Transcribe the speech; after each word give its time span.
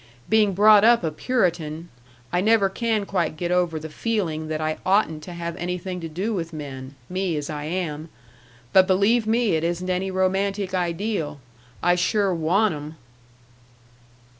Being 0.29 0.53
brought 0.55 0.83
up 0.83 1.03
a 1.03 1.11
Puritan, 1.11 1.89
I 2.33 2.41
never 2.41 2.69
can 2.69 3.05
quite 3.05 3.37
get 3.37 3.51
over 3.51 3.79
the 3.79 3.87
feeling 3.87 4.47
that 4.47 4.59
I 4.59 4.79
oughtn't 4.83 5.21
to 5.25 5.33
have 5.33 5.55
anything 5.57 6.01
to 6.01 6.09
do 6.09 6.33
with 6.33 6.51
men 6.53 6.95
me 7.07 7.37
as 7.37 7.51
I 7.51 7.65
am 7.65 8.09
but 8.73 8.87
believe 8.87 9.27
me 9.27 9.51
it 9.53 9.63
isn't 9.63 9.91
any 9.91 10.09
romantic 10.09 10.73
ideal. 10.73 11.39
I 11.83 11.93
sure 11.93 12.33
want 12.33 12.73
'em." 12.73 12.95